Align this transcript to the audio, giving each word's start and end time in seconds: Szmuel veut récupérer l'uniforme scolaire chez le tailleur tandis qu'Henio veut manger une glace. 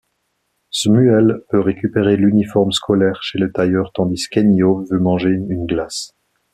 Szmuel 0.71 1.43
veut 1.53 1.59
récupérer 1.59 2.17
l'uniforme 2.17 2.71
scolaire 2.71 3.21
chez 3.21 3.37
le 3.37 3.51
tailleur 3.51 3.91
tandis 3.93 4.25
qu'Henio 4.31 4.83
veut 4.89 4.97
manger 4.97 5.29
une 5.29 5.67
glace. 5.67 6.15